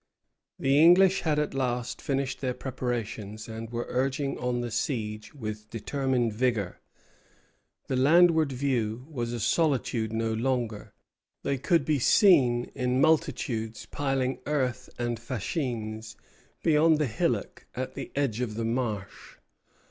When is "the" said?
0.57-0.81, 4.61-4.71, 7.85-7.97, 16.97-17.05, 17.93-18.11, 18.55-18.65